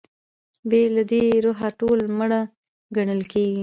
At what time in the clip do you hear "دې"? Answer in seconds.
1.11-1.23